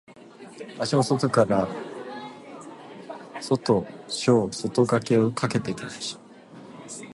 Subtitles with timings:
[0.79, 1.67] 足も外から
[3.39, 3.55] 小
[4.51, 6.29] 外掛けをかけてきました。